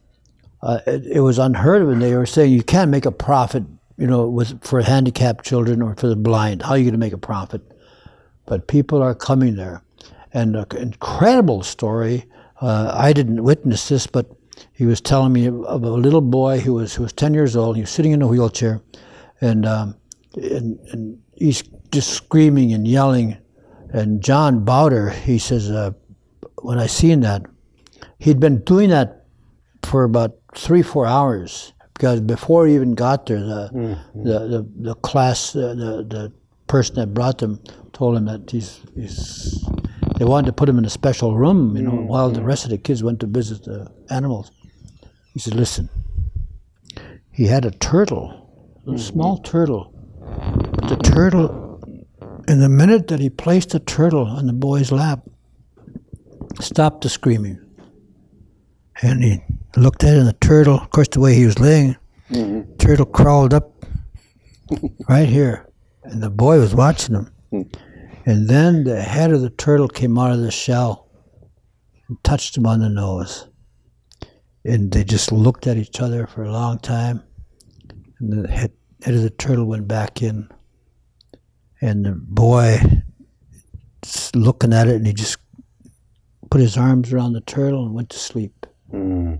uh, 0.62 0.79
it, 0.88 1.06
it 1.06 1.20
was 1.22 1.39
unheard 1.39 1.82
of. 1.82 1.89
And 1.89 2.01
they 2.01 2.15
were 2.15 2.25
saying 2.25 2.53
you 2.53 2.63
can't 2.63 2.91
make 2.91 3.06
a 3.06 3.12
profit, 3.12 3.63
you 3.98 4.08
know, 4.08 4.27
with 4.27 4.63
for 4.63 4.82
handicapped 4.82 5.46
children 5.46 5.82
or 5.82 5.96
for 5.96 6.08
the 6.08 6.15
blind. 6.15 6.62
How 6.62 6.72
are 6.72 6.77
you 6.77 6.84
going 6.84 6.94
to 6.94 7.00
make 7.00 7.13
a 7.13 7.18
profit? 7.18 7.62
but 8.50 8.68
people 8.68 9.01
are 9.01 9.15
coming 9.15 9.56
there. 9.56 9.84
And 10.34 10.56
an 10.56 10.65
incredible 10.77 11.63
story. 11.63 12.25
Uh, 12.60 12.91
I 12.94 13.13
didn't 13.13 13.44
witness 13.44 13.88
this, 13.88 14.08
but 14.08 14.25
he 14.74 14.86
was 14.86 15.00
telling 15.00 15.32
me 15.32 15.48
of 15.48 15.84
a 15.84 15.89
little 15.91 16.22
boy 16.22 16.60
who 16.60 16.74
was 16.74 16.96
who 16.96 17.03
was 17.03 17.13
10 17.13 17.34
years 17.34 17.56
old. 17.56 17.77
He 17.77 17.84
was 17.84 17.89
sitting 17.89 18.12
in 18.12 18.22
a 18.22 18.27
wheelchair, 18.27 18.82
and 19.41 19.65
um, 19.65 19.96
and, 20.36 20.79
and 20.91 21.22
he's 21.36 21.63
just 21.91 22.12
screaming 22.12 22.74
and 22.74 22.88
yelling. 22.88 23.38
And 23.91 24.22
John 24.22 24.63
Bowder, 24.63 25.10
he 25.10 25.39
says, 25.39 25.72
uh, 25.72 25.91
when 26.62 26.77
I 26.77 26.86
seen 26.86 27.22
that, 27.22 27.43
he'd 28.19 28.39
been 28.39 28.63
doing 28.63 28.89
that 28.89 29.25
for 29.84 30.03
about 30.03 30.36
three, 30.53 30.84
four 30.84 31.08
hours 31.08 31.74
because 31.93 32.22
before 32.22 32.67
he 32.67 32.75
even 32.75 32.93
got 32.93 33.25
there, 33.25 33.39
the 33.39 33.69
mm-hmm. 33.74 34.24
the, 34.24 34.39
the, 34.39 34.69
the, 34.77 34.96
class, 34.96 35.55
uh, 35.55 35.74
the 35.74 36.05
the 36.08 36.31
person 36.67 36.96
that 36.96 37.13
brought 37.13 37.39
them 37.39 37.60
told 37.93 38.15
him 38.15 38.25
that 38.25 38.50
he's, 38.50 38.79
he's 38.96 39.65
they 40.17 40.25
wanted 40.25 40.48
to 40.48 40.53
put 40.53 40.69
him 40.69 40.77
in 40.77 40.86
a 40.86 40.89
special 40.89 41.36
room, 41.36 41.75
you 41.75 41.84
know, 41.84 41.91
mm-hmm. 41.91 42.08
while 42.08 42.29
the 42.29 42.43
rest 42.43 42.63
of 42.65 42.69
the 42.69 42.77
kids 42.77 43.03
went 43.03 43.19
to 43.22 43.27
visit 43.27 43.63
the 43.63 43.91
animals. 44.10 44.51
He 45.34 45.39
said, 45.39 45.55
"Listen." 45.55 45.89
He 47.31 47.46
had 47.46 47.63
a 47.63 47.72
turtle, 47.72 48.49
a 48.86 48.89
mm-hmm. 48.89 48.98
small 48.98 49.38
turtle. 49.39 49.93
The 50.88 50.98
turtle, 51.03 51.81
in 52.48 52.59
the 52.59 52.69
minute 52.69 53.07
that 53.07 53.19
he 53.19 53.29
placed 53.29 53.71
the 53.71 53.79
turtle 53.79 54.25
on 54.25 54.48
the 54.48 54.53
boy's 54.53 54.91
lap, 54.91 55.21
stopped 56.59 57.01
the 57.01 57.09
screaming. 57.09 57.59
And 59.01 59.24
he 59.24 59.41
looked 59.77 60.03
at 60.03 60.15
it, 60.15 60.19
and 60.19 60.27
the 60.27 60.33
turtle, 60.33 60.75
of 60.75 60.89
course, 60.89 61.07
the 61.09 61.19
way 61.19 61.36
he 61.36 61.45
was 61.45 61.59
laying, 61.59 61.95
mm-hmm. 62.29 62.75
turtle 62.77 63.05
crawled 63.05 63.53
up 63.53 63.74
right 65.09 65.27
here. 65.27 65.67
And 66.03 66.24
the 66.24 66.29
boy 66.29 66.59
was 66.59 66.74
watching 66.74 67.15
him. 67.15 67.31
Mm-hmm. 67.51 67.86
And 68.25 68.48
then 68.48 68.83
the 68.83 69.01
head 69.01 69.31
of 69.31 69.41
the 69.41 69.50
turtle 69.50 69.88
came 69.88 70.17
out 70.17 70.31
of 70.31 70.39
the 70.39 70.51
shell 70.51 71.09
and 72.07 72.24
touched 72.24 72.57
him 72.57 72.65
on 72.65 72.79
the 72.79 72.89
nose. 72.89 73.48
And 74.65 74.91
they 74.91 75.03
just 75.03 75.31
looked 75.31 75.67
at 75.67 75.77
each 75.77 76.00
other 76.00 76.27
for 76.27 76.43
a 76.43 76.51
long 76.51 76.79
time. 76.79 77.24
And 78.19 78.45
the 78.45 78.47
head, 78.49 78.71
head 79.03 79.15
of 79.15 79.21
the 79.21 79.29
turtle 79.29 79.65
went 79.65 79.88
back 79.88 80.21
in. 80.21 80.49
And 81.81 82.05
the 82.05 82.11
boy, 82.11 82.79
looking 84.35 84.73
at 84.73 84.88
it, 84.88 84.95
and 84.95 85.07
he 85.07 85.13
just 85.13 85.38
put 86.51 86.61
his 86.61 86.77
arms 86.77 87.13
around 87.13 87.33
the 87.33 87.41
turtle 87.41 87.85
and 87.85 87.93
went 87.93 88.09
to 88.09 88.19
sleep. 88.19 88.65
Mm. 88.93 89.39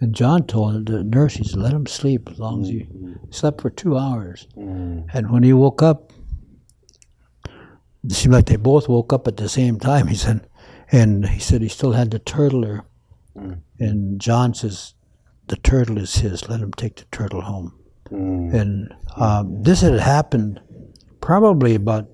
And 0.00 0.14
John 0.14 0.46
told 0.46 0.86
the 0.86 1.02
nurse, 1.04 1.34
he 1.34 1.44
said, 1.44 1.60
let 1.60 1.72
him 1.72 1.86
sleep 1.86 2.28
as 2.30 2.38
long 2.38 2.62
as 2.62 2.68
he 2.68 2.80
mm-hmm. 2.80 3.30
slept 3.30 3.60
for 3.60 3.70
two 3.70 3.96
hours. 3.96 4.46
Mm. 4.56 5.06
And 5.12 5.30
when 5.30 5.42
he 5.42 5.52
woke 5.52 5.82
up, 5.82 6.12
it 8.04 8.12
seemed 8.12 8.34
like 8.34 8.46
they 8.46 8.56
both 8.56 8.88
woke 8.88 9.12
up 9.12 9.28
at 9.28 9.36
the 9.36 9.48
same 9.48 9.78
time, 9.78 10.08
he 10.08 10.16
said. 10.16 10.46
And 10.90 11.26
he 11.26 11.40
said 11.40 11.62
he 11.62 11.68
still 11.68 11.92
had 11.92 12.10
the 12.10 12.18
turtle. 12.18 12.84
Mm. 13.36 13.60
And 13.78 14.20
John 14.20 14.54
says, 14.54 14.94
the 15.46 15.56
turtle 15.56 15.98
is 15.98 16.16
his. 16.16 16.48
Let 16.48 16.60
him 16.60 16.72
take 16.72 16.96
the 16.96 17.04
turtle 17.12 17.40
home. 17.40 17.78
Mm. 18.12 18.54
And 18.54 18.94
um, 19.16 19.62
this 19.62 19.80
had 19.80 19.98
happened 19.98 20.60
probably 21.20 21.74
about 21.74 22.08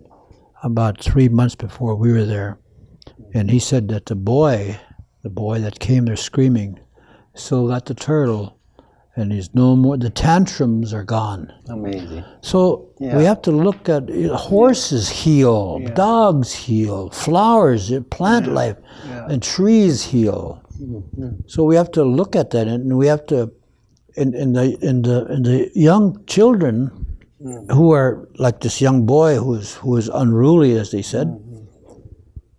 about 0.62 1.02
three 1.02 1.28
months 1.28 1.54
before 1.54 1.94
we 1.94 2.12
were 2.12 2.24
there. 2.24 2.58
And 3.34 3.50
he 3.50 3.58
said 3.58 3.88
that 3.88 4.06
the 4.06 4.16
boy, 4.16 4.78
the 5.22 5.30
boy 5.30 5.60
that 5.60 5.78
came 5.78 6.06
there 6.06 6.16
screaming, 6.16 6.80
still 7.34 7.68
got 7.68 7.86
the 7.86 7.94
turtle, 7.94 8.58
and 9.16 9.32
he's 9.32 9.54
no 9.54 9.76
more. 9.76 9.96
The 9.96 10.10
tantrums 10.10 10.92
are 10.92 11.04
gone. 11.04 11.52
Amazing. 11.68 12.24
So 12.40 12.90
yeah. 12.98 13.16
we 13.16 13.24
have 13.24 13.42
to 13.42 13.50
look 13.50 13.88
at 13.88 14.08
you 14.08 14.28
know, 14.28 14.36
horses 14.36 15.08
heal, 15.08 15.78
yeah. 15.80 15.90
dogs 15.90 16.54
heal, 16.54 17.10
flowers, 17.10 17.92
plant 18.10 18.46
yeah. 18.46 18.52
life, 18.52 18.76
and 19.28 19.42
trees 19.42 20.04
heal. 20.04 20.62
Mm-hmm. 20.80 21.40
So 21.46 21.64
we 21.64 21.76
have 21.76 21.90
to 21.92 22.04
look 22.04 22.36
at 22.36 22.50
that, 22.50 22.68
and 22.68 22.96
we 22.96 23.06
have 23.08 23.26
to, 23.26 23.52
in, 24.18 24.34
in 24.34 24.52
the 24.52 24.76
in 24.80 25.02
the 25.02 25.26
in 25.26 25.42
the 25.42 25.70
young 25.74 26.24
children, 26.26 26.90
mm-hmm. 27.42 27.72
who 27.72 27.92
are 27.92 28.28
like 28.36 28.60
this 28.60 28.80
young 28.80 29.06
boy 29.06 29.36
who 29.36 29.54
is 29.54 29.74
who 29.76 29.96
is 29.96 30.08
unruly, 30.08 30.72
as 30.78 30.90
they 30.90 31.02
said. 31.02 31.28
Mm-hmm 31.28 31.48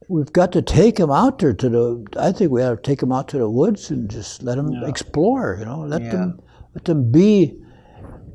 we've 0.10 0.34
got 0.34 0.52
to 0.52 0.62
take 0.62 1.00
him 1.00 1.12
out 1.12 1.40
there 1.40 1.54
to 1.54 1.70
the. 1.70 2.08
I 2.20 2.34
think 2.34 2.52
we 2.52 2.62
have 2.62 2.82
to 2.82 2.84
take 2.84 3.02
him 3.02 3.14
out 3.14 3.30
to 3.30 3.38
the 3.38 3.50
woods 3.50 3.92
and 3.92 4.10
just 4.10 4.44
let 4.44 4.58
him 4.58 4.72
yeah. 4.72 4.88
explore. 4.88 5.56
You 5.58 5.66
know, 5.66 5.82
let 5.82 6.02
yeah. 6.02 6.12
them 6.12 6.42
let 6.74 6.84
them 6.84 7.12
be. 7.12 7.56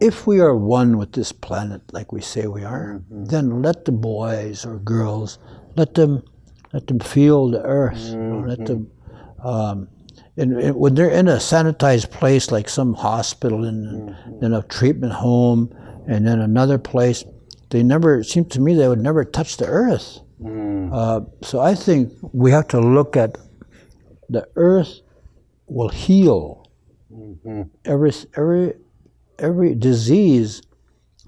If 0.01 0.27
we 0.27 0.41
are 0.41 0.57
one 0.57 0.97
with 0.97 1.13
this 1.13 1.31
planet, 1.31 1.83
like 1.93 2.13
we 2.13 2.21
say 2.21 2.47
we 2.47 2.65
are, 2.65 3.03
mm-hmm. 3.13 3.27
then 3.27 3.63
let 3.63 3.85
the 3.85 3.93
boys 3.93 4.65
or 4.65 4.79
girls 4.79 5.39
let 5.77 5.95
them 5.95 6.23
let 6.73 6.87
them 6.87 7.01
feel 7.01 7.51
the 7.51 7.63
earth. 7.63 7.99
Mm-hmm. 7.99 8.23
You 8.23 8.41
know, 8.41 8.49
let 8.49 8.67
them. 8.67 8.91
Um, 9.43 9.89
and, 10.37 10.75
when 10.75 10.95
they're 10.95 11.11
in 11.11 11.29
a 11.29 11.37
sanitized 11.37 12.11
place 12.11 12.51
like 12.51 12.69
some 12.69 12.95
hospital 12.95 13.65
and 13.65 14.11
mm-hmm. 14.11 14.41
then 14.41 14.53
a 14.53 14.63
treatment 14.63 15.13
home 15.13 15.75
and 16.07 16.27
then 16.27 16.41
another 16.41 16.79
place, 16.79 17.25
they 17.71 17.83
never. 17.83 18.21
It 18.21 18.25
seems 18.25 18.49
to 18.49 18.61
me 18.61 18.75
they 18.75 18.89
would 18.89 19.01
never 19.01 19.25
touch 19.25 19.57
the 19.57 19.67
earth. 19.67 20.21
Mm. 20.43 20.91
Uh, 20.93 21.21
so 21.43 21.61
I 21.61 21.75
think 21.75 22.13
we 22.33 22.51
have 22.51 22.69
to 22.69 22.81
look 22.81 23.17
at 23.17 23.39
the 24.29 24.47
earth 24.57 25.01
will 25.67 25.89
heal 25.89 26.71
mm-hmm. 27.13 27.63
every 27.85 28.13
every 28.37 28.75
every 29.39 29.75
disease. 29.75 30.63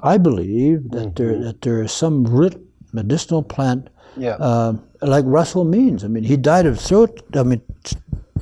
I 0.00 0.18
believe 0.18 0.90
that 0.90 1.14
mm-hmm. 1.14 1.22
there 1.22 1.44
that 1.44 1.62
there 1.62 1.82
is 1.82 1.92
some 1.92 2.24
root 2.24 2.60
medicinal 2.92 3.42
plant, 3.42 3.88
yeah. 4.16 4.36
uh, 4.36 4.74
like 5.02 5.24
Russell 5.26 5.64
Means. 5.64 6.04
I 6.04 6.08
mean, 6.08 6.24
he 6.24 6.36
died 6.36 6.66
of 6.66 6.78
throat. 6.78 7.22
I 7.34 7.42
mean, 7.42 7.62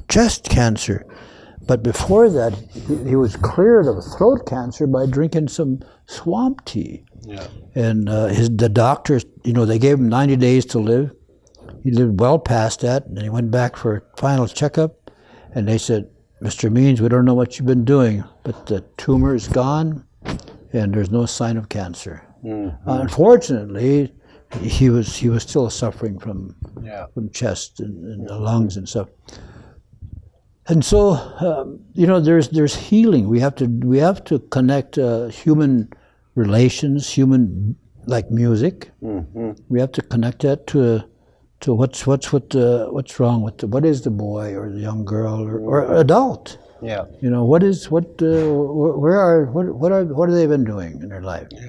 chest 0.09 0.49
cancer. 0.49 1.07
But 1.67 1.83
before 1.83 2.29
that, 2.29 2.53
he, 3.07 3.17
was 3.17 3.37
cleared 3.37 3.87
of 3.87 4.05
throat 4.17 4.47
cancer 4.47 4.87
by 4.87 5.07
drinking 5.07 5.49
some 5.49 5.81
swamp 6.07 6.65
tea. 6.67 7.05
Yeah. 7.23 7.47
And 7.75 8.09
uh, 8.09 8.27
his 8.27 8.51
the 8.51 8.69
doctors, 8.69 9.25
you 9.45 9.55
know, 9.55 9.65
they 9.65 9.79
gave 9.79 9.99
him 9.99 10.09
90 10.09 10.37
days 10.37 10.67
to 10.67 10.79
live. 10.79 11.13
He 11.83 11.91
lived 11.91 12.21
well 12.21 12.39
past 12.39 12.81
that, 12.81 13.07
and 13.07 13.21
he 13.21 13.31
went 13.31 13.51
back 13.51 13.77
for 13.77 13.97
a 13.97 14.19
final 14.19 14.47
checkup, 14.47 15.11
and 15.55 15.67
they 15.69 15.79
said, 15.79 16.09
"Mr. 16.43 16.71
Means, 16.71 17.01
we 17.01 17.09
don't 17.09 17.25
know 17.25 17.35
what 17.35 17.59
you've 17.59 17.67
been 17.67 17.85
doing, 17.85 18.25
but 18.43 18.67
the 18.67 18.83
tumor 18.97 19.35
is 19.35 19.49
gone, 19.49 20.05
and 20.73 20.95
there's 20.95 21.11
no 21.11 21.27
sign 21.27 21.57
of 21.57 21.69
cancer." 21.69 22.27
Mm-hmm. 22.43 22.89
Unfortunately, 22.89 24.13
he 24.61 24.91
was 24.91 25.17
he 25.17 25.29
was 25.29 25.43
still 25.43 25.69
suffering 25.71 26.19
from 26.19 26.55
yeah. 26.83 27.07
from 27.13 27.31
chest 27.31 27.81
and, 27.81 28.05
and 28.05 28.29
the 28.29 28.39
lungs 28.39 28.77
and 28.77 28.89
stuff. 28.89 29.09
And 30.67 30.85
so, 30.85 31.13
um, 31.41 31.81
you 31.93 32.07
know, 32.07 32.21
there's 32.21 32.49
there's 32.49 32.75
healing. 32.75 33.29
We 33.29 33.41
have 33.41 33.55
to 33.57 33.67
we 33.67 33.99
have 33.99 34.25
to 34.25 34.39
connect 34.39 34.97
uh, 34.99 35.27
human 35.27 35.91
relations, 36.35 37.11
human 37.11 37.77
like 38.07 38.31
music. 38.31 38.91
Mm-hmm. 39.03 39.53
We 39.69 39.81
have 39.81 39.93
to 39.93 40.03
connect 40.03 40.43
that 40.43 40.67
to 40.69 41.05
to 41.61 41.75
what's 41.75 42.07
what's 42.07 42.33
what 42.33 42.51
the, 42.51 42.89
what's 42.91 43.21
wrong 43.21 43.43
with 43.43 43.59
the, 43.59 43.67
what 43.67 43.85
is 43.85 44.03
the 44.03 44.11
boy 44.11 44.55
or 44.55 44.71
the 44.71 44.81
young 44.81 45.05
girl 45.05 45.47
or, 45.47 45.59
or 45.59 45.97
adult. 45.97 46.59
Yeah. 46.83 47.05
You 47.21 47.31
know 47.31 47.45
what 47.45 47.63
is 47.63 47.91
what 47.91 48.05
uh, 48.23 48.53
where 48.53 49.19
are 49.19 49.47
what 49.47 49.75
what 49.75 49.93
are 49.93 50.05
what 50.05 50.29
have 50.29 50.37
they 50.37 50.47
been 50.47 50.65
doing 50.65 51.01
in 51.03 51.09
their 51.09 51.23
life? 51.23 51.49
Yeah. 51.51 51.61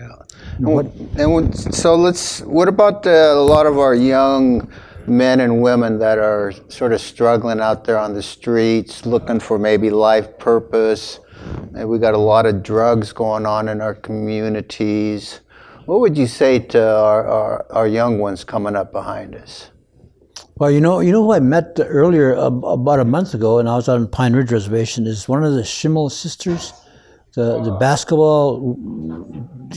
You 0.60 0.66
know, 0.66 0.70
what, 0.72 0.86
and 1.18 1.76
so 1.76 1.96
let's. 1.96 2.42
What 2.42 2.68
about 2.68 3.04
the, 3.04 3.34
a 3.34 3.36
lot 3.36 3.66
of 3.66 3.78
our 3.78 3.96
young 3.96 4.70
men 5.08 5.40
and 5.40 5.62
women 5.62 6.00
that 6.00 6.18
are 6.18 6.54
sort 6.68 6.94
of 6.94 7.02
struggling 7.02 7.60
out 7.60 7.84
there 7.86 7.98
on 7.98 8.14
the 8.14 8.24
streets, 8.24 9.06
looking 9.06 9.40
for 9.40 9.58
maybe 9.58 9.90
life 9.90 10.38
purpose? 10.40 11.20
And 11.76 11.88
we 11.90 12.00
got 12.00 12.14
a 12.14 12.20
lot 12.20 12.46
of 12.46 12.64
drugs 12.64 13.14
going 13.14 13.46
on 13.46 13.68
in 13.68 13.82
our 13.82 13.94
communities. 13.94 15.42
What 15.86 16.00
would 16.00 16.18
you 16.18 16.26
say 16.26 16.60
to 16.60 16.82
our, 16.82 17.28
our, 17.28 17.66
our 17.72 17.88
young 17.88 18.18
ones 18.20 18.44
coming 18.44 18.76
up 18.76 18.92
behind 18.92 19.36
us? 19.36 19.70
Well, 20.58 20.72
you 20.72 20.80
know, 20.80 21.02
you 21.02 21.12
know 21.12 21.24
who 21.24 21.34
I 21.34 21.42
met 21.42 21.78
earlier 21.80 22.34
about 22.34 23.00
a 23.00 23.06
month 23.06 23.34
ago, 23.34 23.60
and 23.60 23.68
I 23.68 23.76
was 23.76 23.90
on 23.90 24.08
Pine 24.08 24.34
Ridge 24.34 24.54
Reservation. 24.54 25.06
Is 25.06 25.28
one 25.28 25.44
of 25.44 25.54
the 25.54 25.66
Schimmel 25.66 26.10
sisters, 26.10 26.72
the 27.34 27.62
the 27.62 27.72
basketball 27.72 28.78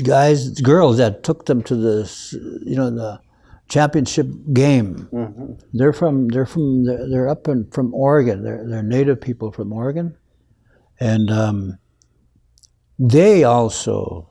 guys, 0.05 0.51
girls 0.61 0.99
that 0.99 1.25
took 1.25 1.47
them 1.47 1.65
to 1.65 1.75
the, 1.75 2.61
you 2.65 2.77
know, 2.77 2.91
the 2.91 3.21
championship 3.69 4.27
game. 4.53 5.09
Mm-hmm. 5.13 5.53
They're 5.73 5.93
from 5.93 6.29
they're 6.29 6.47
from 6.47 6.85
they're, 6.85 7.09
they're 7.09 7.29
up 7.29 7.49
in, 7.49 7.71
from 7.71 7.95
Oregon. 7.95 8.43
They're 8.43 8.65
they're 8.67 8.83
native 8.83 9.21
people 9.21 9.53
from 9.53 9.73
Oregon, 9.73 10.17
and 11.01 11.31
um, 11.31 11.79
they 12.99 13.45
also, 13.45 14.29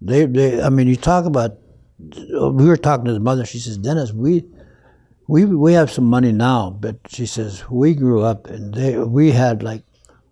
they, 0.00 0.24
they, 0.24 0.62
I 0.62 0.70
mean, 0.70 0.88
you 0.88 0.96
talk 0.96 1.26
about, 1.26 1.58
we 1.98 2.64
were 2.64 2.76
talking 2.76 3.04
to 3.04 3.12
the 3.12 3.20
mother, 3.20 3.44
she 3.44 3.58
says, 3.58 3.76
Dennis, 3.76 4.12
we, 4.12 4.44
we, 5.26 5.44
we 5.44 5.74
have 5.74 5.90
some 5.90 6.06
money 6.06 6.32
now, 6.32 6.70
but 6.70 6.96
she 7.08 7.26
says, 7.26 7.68
we 7.68 7.94
grew 7.94 8.22
up 8.22 8.46
and 8.46 8.72
they, 8.72 8.96
we 8.96 9.32
had 9.32 9.62
like, 9.62 9.82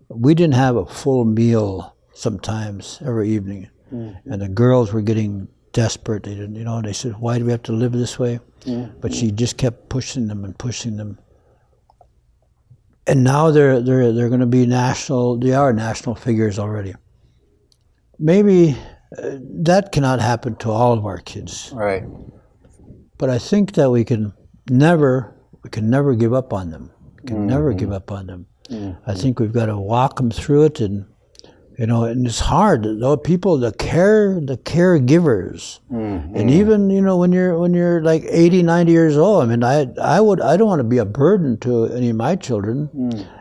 we 0.09 0.33
didn't 0.33 0.55
have 0.55 0.75
a 0.75 0.85
full 0.85 1.25
meal 1.25 1.95
sometimes 2.13 2.99
every 3.05 3.29
evening. 3.29 3.69
Mm-hmm. 3.93 4.31
And 4.31 4.41
the 4.41 4.49
girls 4.49 4.91
were 4.91 5.01
getting 5.01 5.47
desperate. 5.83 6.23
They 6.23 6.35
didn't, 6.35 6.55
you 6.55 6.63
know, 6.63 6.81
they 6.81 6.93
said, 6.93 7.13
why 7.19 7.37
do 7.37 7.45
we 7.45 7.51
have 7.51 7.63
to 7.63 7.71
live 7.83 7.93
this 7.93 8.17
way? 8.17 8.39
Mm-hmm. 8.65 8.99
But 9.01 9.13
she 9.13 9.31
just 9.31 9.57
kept 9.57 9.89
pushing 9.89 10.27
them 10.27 10.43
and 10.45 10.57
pushing 10.57 10.97
them 10.97 11.17
and 13.07 13.23
now 13.23 13.51
they're 13.51 13.79
they're 13.81 14.11
they're 14.11 14.27
going 14.27 14.41
to 14.41 14.45
be 14.45 14.65
national. 14.65 15.39
They 15.39 15.53
are 15.53 15.73
national 15.73 16.15
figures 16.15 16.59
already. 16.59 16.93
Maybe 18.19 18.75
uh, 19.17 19.37
that 19.63 19.91
cannot 19.91 20.19
happen 20.19 20.55
to 20.57 20.71
all 20.71 20.93
of 20.93 21.05
our 21.05 21.19
kids. 21.19 21.71
Right. 21.73 22.03
But 23.17 23.29
I 23.29 23.39
think 23.39 23.73
that 23.73 23.89
we 23.89 24.03
can 24.03 24.33
never, 24.69 25.35
we 25.63 25.69
can 25.69 25.89
never 25.89 26.13
give 26.15 26.33
up 26.33 26.53
on 26.53 26.69
them. 26.69 26.91
We 27.15 27.29
can 27.29 27.47
never 27.47 27.73
give 27.73 27.91
up 27.91 28.11
on 28.11 28.27
them. 28.27 28.45
I 29.07 29.13
think 29.13 29.39
we've 29.39 29.53
got 29.53 29.67
to 29.67 29.77
walk 29.77 30.17
them 30.17 30.29
through 30.29 30.65
it, 30.65 30.81
and 30.81 31.05
you 31.77 31.85
know, 31.85 32.05
and 32.05 32.25
it's 32.25 32.39
hard. 32.39 32.83
Though 32.83 33.17
people, 33.17 33.57
the 33.57 33.71
care, 33.71 34.39
the 34.41 34.57
caregivers, 34.57 35.79
and 35.89 36.49
even 36.49 36.89
you 36.89 37.01
know 37.01 37.17
when 37.17 37.31
you're 37.31 37.57
when 37.57 37.73
you're 37.73 38.01
like 38.01 38.23
80, 38.27 38.63
90 38.63 38.91
years 38.91 39.17
old. 39.17 39.43
I 39.43 39.45
mean, 39.47 39.63
I 39.63 39.87
I 40.01 40.19
would 40.21 40.41
I 40.41 40.57
don't 40.57 40.67
want 40.67 40.79
to 40.79 40.83
be 40.83 40.97
a 40.97 41.05
burden 41.05 41.57
to 41.59 41.85
any 41.85 42.09
of 42.09 42.15
my 42.15 42.35
children. 42.35 42.89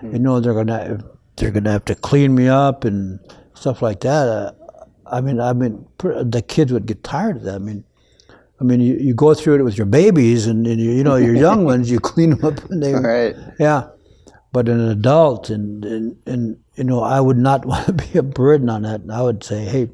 You 0.03 0.19
know, 0.19 0.41
they're 0.41 0.55
gonna 0.55 1.03
they're 1.37 1.51
gonna 1.51 1.73
have 1.73 1.85
to 1.87 1.95
clean 1.95 2.35
me 2.35 2.49
up 2.49 2.85
and 2.85 3.19
stuff 3.55 3.83
like 3.83 4.01
that. 4.01 4.29
Uh, 4.29 4.53
I 5.07 5.21
mean, 5.21 5.41
I 5.41 5.53
mean, 5.53 5.87
pr- 5.99 6.23
the 6.23 6.43
kids 6.43 6.73
would 6.73 6.87
get 6.87 7.03
tired 7.05 7.37
of 7.39 7.43
that. 7.45 7.55
I 7.57 7.59
mean. 7.59 7.85
I 8.59 8.65
mean, 8.65 8.81
you, 8.81 8.95
you 8.97 9.13
go 9.13 9.35
through 9.35 9.57
it 9.57 9.63
with 9.65 9.77
your 9.77 9.85
babies, 9.85 10.47
and, 10.47 10.67
and 10.67 10.81
you, 10.81 10.91
you 10.93 11.05
know 11.05 11.17
your 11.17 11.35
young 11.35 11.65
ones. 11.73 11.91
You 11.91 12.01
clean 12.01 12.31
them 12.31 12.43
up, 12.43 12.65
and 12.71 12.83
they 12.83 12.95
Right. 12.95 13.37
yeah, 13.59 13.89
but 14.51 14.67
an 14.71 14.81
adult, 14.81 15.51
and, 15.51 15.85
and 15.85 16.17
and 16.25 16.57
you 16.77 16.85
know, 16.85 17.03
I 17.03 17.21
would 17.21 17.37
not 17.37 17.65
want 17.71 17.87
to 17.87 17.93
be 17.93 18.19
a 18.19 18.23
burden 18.23 18.69
on 18.69 18.83
that. 18.83 19.03
I 19.11 19.23
would 19.23 19.43
say, 19.43 19.65
hey, 19.65 19.89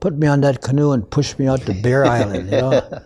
put 0.00 0.16
me 0.16 0.26
on 0.26 0.40
that 0.42 0.62
canoe 0.62 0.92
and 0.92 1.08
push 1.10 1.38
me 1.38 1.48
out 1.48 1.62
to 1.62 1.74
Bear 1.74 2.04
Island. 2.18 2.50
You 2.50 2.60
know. 2.60 3.02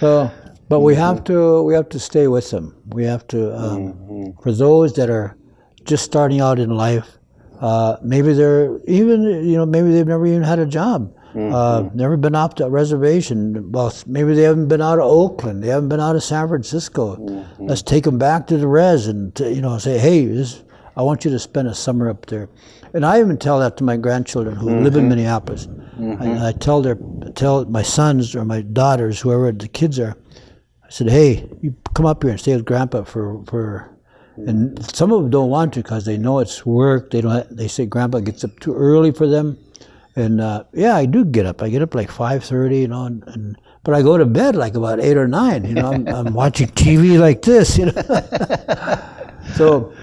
so, 0.00 0.30
but 0.68 0.80
we 0.80 0.94
have 0.94 1.24
to 1.24 1.62
we 1.62 1.74
have 1.74 1.88
to 1.90 1.98
stay 1.98 2.28
with 2.28 2.50
them. 2.50 2.74
We 2.86 3.04
have 3.04 3.26
to 3.28 3.54
um, 3.56 4.34
for 4.42 4.52
those 4.52 4.94
that 4.94 5.10
are 5.10 5.36
just 5.84 6.04
starting 6.04 6.40
out 6.40 6.58
in 6.58 6.70
life. 6.70 7.18
Uh, 7.60 7.96
maybe 8.02 8.32
they're 8.32 8.80
even 8.86 9.22
you 9.22 9.56
know 9.56 9.66
maybe 9.66 9.92
they've 9.92 10.06
never 10.06 10.26
even 10.26 10.42
had 10.42 10.58
a 10.58 10.66
job. 10.66 11.14
Uh, 11.34 11.88
never 11.94 12.18
been 12.18 12.34
off 12.34 12.56
the 12.56 12.68
reservation. 12.68 13.72
Well, 13.72 13.90
maybe 14.06 14.34
they 14.34 14.42
haven't 14.42 14.68
been 14.68 14.82
out 14.82 14.98
of 14.98 15.06
Oakland. 15.06 15.62
They 15.62 15.68
haven't 15.68 15.88
been 15.88 16.00
out 16.00 16.14
of 16.14 16.22
San 16.22 16.46
Francisco. 16.46 17.16
Let's 17.58 17.80
take 17.80 18.04
them 18.04 18.18
back 18.18 18.46
to 18.48 18.58
the 18.58 18.66
res 18.68 19.06
and 19.06 19.38
you 19.40 19.62
know 19.62 19.78
say, 19.78 19.98
hey, 19.98 20.26
this, 20.26 20.62
I 20.96 21.02
want 21.02 21.24
you 21.24 21.30
to 21.30 21.38
spend 21.38 21.68
a 21.68 21.74
summer 21.74 22.08
up 22.10 22.26
there. 22.26 22.48
And 22.94 23.06
I 23.06 23.20
even 23.20 23.38
tell 23.38 23.58
that 23.60 23.76
to 23.78 23.84
my 23.84 23.96
grandchildren 23.96 24.56
who 24.56 24.80
live 24.80 24.96
in 24.96 25.08
Minneapolis. 25.08 25.68
I, 26.20 26.48
I 26.48 26.52
tell 26.52 26.82
their 26.82 26.98
tell 27.34 27.64
my 27.64 27.82
sons 27.82 28.34
or 28.34 28.44
my 28.44 28.62
daughters, 28.62 29.20
whoever 29.20 29.50
the 29.52 29.68
kids 29.68 29.98
are, 29.98 30.16
I 30.84 30.90
said, 30.90 31.08
hey, 31.08 31.48
you 31.62 31.74
come 31.94 32.06
up 32.06 32.22
here 32.22 32.32
and 32.32 32.40
stay 32.40 32.54
with 32.54 32.64
Grandpa 32.64 33.04
for 33.04 33.42
for. 33.46 33.88
And 34.34 34.82
some 34.82 35.12
of 35.12 35.20
them 35.20 35.30
don't 35.30 35.50
want 35.50 35.74
to 35.74 35.82
because 35.82 36.06
they 36.06 36.16
know 36.16 36.38
it's 36.38 36.64
work. 36.64 37.10
They 37.10 37.20
don't. 37.20 37.54
They 37.54 37.68
say 37.68 37.84
Grandpa 37.84 38.20
gets 38.20 38.42
up 38.44 38.58
too 38.60 38.74
early 38.74 39.12
for 39.12 39.26
them. 39.26 39.58
And 40.16 40.40
uh, 40.40 40.64
yeah, 40.72 40.96
I 40.96 41.04
do 41.04 41.24
get 41.24 41.44
up. 41.44 41.62
I 41.62 41.68
get 41.68 41.82
up 41.82 41.94
like 41.94 42.10
five 42.10 42.42
thirty, 42.42 42.80
you 42.80 42.88
know, 42.88 43.04
and, 43.04 43.24
and 43.26 43.56
but 43.84 43.94
I 43.94 44.02
go 44.02 44.16
to 44.16 44.24
bed 44.24 44.56
like 44.56 44.74
about 44.74 45.00
eight 45.00 45.18
or 45.18 45.28
nine. 45.28 45.64
You 45.64 45.74
know, 45.74 45.92
I'm, 45.92 46.08
I'm 46.08 46.34
watching 46.34 46.68
TV 46.68 47.18
like 47.18 47.42
this. 47.42 47.76
You 47.76 47.86
know, 47.86 48.02
so 49.54 49.94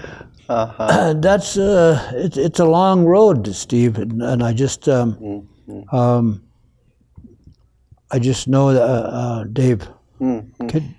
that's 1.20 1.56
uh, 1.56 2.10
it's 2.14 2.36
it's 2.36 2.58
a 2.58 2.64
long 2.64 3.04
road, 3.04 3.54
Steve, 3.54 3.98
and, 3.98 4.20
and 4.20 4.42
I 4.42 4.52
just 4.52 4.88
um, 4.88 5.46
um, 5.92 6.42
I 8.10 8.18
just 8.18 8.48
know 8.48 8.72
that 8.72 8.82
uh, 8.82 8.84
uh, 8.84 9.44
Dave, 9.44 9.86
kid, 10.66 10.94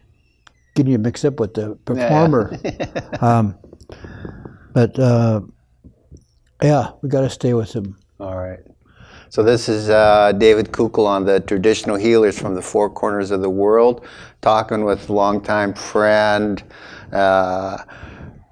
getting 0.74 0.94
you 0.94 1.00
mixed 1.00 1.26
up 1.26 1.40
with 1.42 1.54
the 1.54 1.76
performer, 1.84 2.58
um, 3.22 3.58
but 4.72 4.98
uh, 4.98 5.42
yeah, 6.64 6.92
we 7.02 7.10
got 7.10 7.22
to 7.22 7.30
stay 7.30 7.54
with 7.54 7.74
him. 7.74 7.98
All 8.22 8.38
right. 8.38 8.60
So 9.28 9.44
this 9.44 9.68
is 9.68 9.90
uh, 9.90 10.32
David 10.38 10.72
Kukkola 10.72 11.08
on 11.08 11.26
the 11.26 11.40
traditional 11.42 11.98
healers 11.98 12.40
from 12.40 12.56
the 12.56 12.62
four 12.62 12.90
corners 12.90 13.32
of 13.32 13.42
the 13.42 13.50
world, 13.50 14.06
talking 14.42 14.86
with 14.86 15.10
longtime 15.10 15.74
friend 15.74 16.64
uh, 17.12 17.78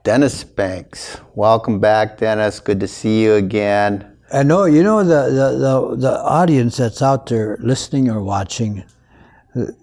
Dennis 0.10 0.44
Banks. 0.44 1.22
Welcome 1.36 1.80
back, 1.80 2.18
Dennis. 2.18 2.60
Good 2.60 2.80
to 2.80 2.88
see 2.88 3.22
you 3.22 3.36
again. 3.36 4.18
I 4.34 4.42
know, 4.42 4.66
you 4.66 4.82
know, 4.82 5.04
the, 5.04 5.30
the, 5.30 5.58
the, 5.60 5.98
the 5.98 6.20
audience 6.22 6.78
that's 6.78 7.04
out 7.04 7.28
there 7.28 7.60
listening 7.62 8.10
or 8.10 8.24
watching, 8.24 8.84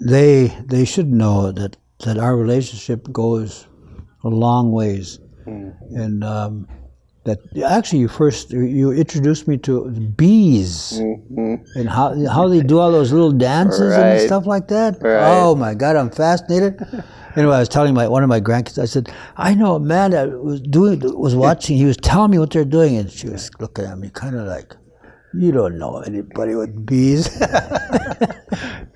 they 0.01 0.49
they 0.67 0.85
should 0.85 1.12
know 1.12 1.53
that, 1.53 1.77
that 2.05 2.19
our 2.19 2.37
relationship 2.37 3.12
goes 3.12 3.69
a 4.25 4.29
long 4.29 4.73
ways, 4.73 5.21
and 5.47 6.25
um, 6.25 6.67
that 7.27 7.39
actually 7.65 7.99
you 7.99 8.09
first 8.09 8.53
you 8.53 8.93
introduced 8.93 9.47
me 9.47 9.57
to 9.59 9.91
bees 9.91 11.01
mm-hmm. 11.01 11.55
and 11.79 11.89
how 11.89 12.15
how 12.29 12.49
they 12.49 12.61
do 12.61 12.79
all 12.79 12.91
those 12.91 13.12
little 13.12 13.33
dances 13.33 13.95
and 13.95 14.21
stuff 14.21 14.47
like 14.47 14.69
that. 14.69 15.03
Right. 15.03 15.21
Oh 15.21 15.55
my 15.55 15.75
God, 15.75 15.97
I'm 15.97 16.11
fascinated. 16.11 16.81
Anyway, 17.37 17.55
I 17.55 17.61
was 17.61 17.69
telling 17.69 17.93
my 17.93 18.09
one 18.09 18.23
of 18.23 18.31
my 18.31 18.41
grandkids. 18.41 18.79
I 18.81 18.87
said, 18.87 19.12
"I 19.37 19.55
know 19.55 19.75
a 19.75 19.81
man 19.81 20.12
that 20.12 20.43
was 20.43 20.61
doing 20.61 21.01
was 21.19 21.35
watching. 21.35 21.77
He 21.77 21.85
was 21.85 21.99
telling 21.99 22.31
me 22.31 22.39
what 22.39 22.51
they're 22.51 22.65
doing, 22.65 22.97
and 22.97 23.11
she 23.11 23.29
was 23.29 23.51
looking 23.61 23.85
at 23.85 23.99
me, 23.99 24.09
kind 24.09 24.37
of 24.37 24.47
like, 24.47 24.75
you 25.38 25.53
don't 25.53 25.79
know 25.79 25.99
anybody 26.01 26.55
with 26.55 26.85
bees." 26.87 27.29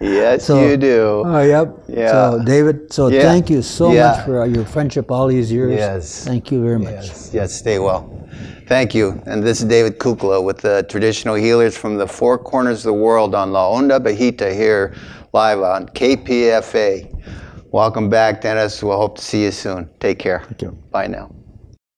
Yes, 0.00 0.44
So- 0.46 0.66
you 0.66 0.76
do. 0.78 1.22
oh, 1.26 1.42
yep. 1.42 1.76
Yeah. 1.86 2.10
So, 2.10 2.42
David, 2.44 2.90
so 2.92 3.08
Yeah. 3.08 3.20
thank 3.22 3.50
you 3.50 3.60
so 3.62 3.92
Yeah. 3.92 4.12
much 4.16 4.24
for 4.24 4.40
uh, 4.42 4.44
your 4.46 4.64
friendship 4.64 5.10
all 5.10 5.26
these 5.26 5.52
years. 5.52 5.74
Yes. 5.76 6.24
Thank 6.24 6.50
you 6.50 6.62
very 6.62 6.78
much. 6.78 7.04
Yes, 7.08 7.30
yes, 7.34 7.52
stay 7.52 7.78
well. 7.78 8.08
Thank 8.66 8.94
you. 8.94 9.20
And 9.26 9.42
this 9.42 9.60
is 9.60 9.66
David 9.66 9.98
Kukkola 9.98 10.42
with 10.42 10.58
the 10.58 10.86
traditional 10.88 11.34
healers 11.34 11.76
from 11.76 11.96
the 11.98 12.06
four 12.06 12.38
corners 12.38 12.78
of 12.78 12.84
the 12.84 12.98
world 13.06 13.34
on 13.34 13.52
La 13.52 13.68
Onda 13.68 13.98
Bajita 14.00 14.50
here 14.54 14.94
live 15.34 15.60
on 15.60 15.86
KPFA. 15.88 17.06
Welcome 17.70 18.08
back, 18.08 18.40
Dennis. 18.40 18.82
We'll 18.82 18.96
hope 18.96 19.16
to 19.18 19.22
see 19.22 19.42
you 19.42 19.50
soon. 19.52 19.88
Take 20.00 20.18
care. 20.18 20.40
Thank 20.46 20.62
you. 20.62 20.70
Bye 20.90 21.08
now. 21.08 21.30